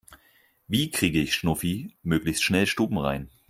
[0.67, 3.29] Wie kriege ich Schnuffi möglichst schnell stubenrein?